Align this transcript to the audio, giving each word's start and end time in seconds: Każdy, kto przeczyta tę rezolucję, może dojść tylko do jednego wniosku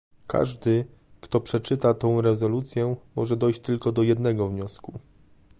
Każdy, 0.27 0.85
kto 1.21 1.41
przeczyta 1.41 1.93
tę 1.93 2.17
rezolucję, 2.21 2.95
może 3.15 3.37
dojść 3.37 3.59
tylko 3.59 3.91
do 3.91 4.03
jednego 4.03 4.47
wniosku 4.47 4.99